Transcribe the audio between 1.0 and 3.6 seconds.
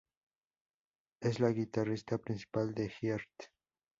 Es la guitarrista principal de Heart.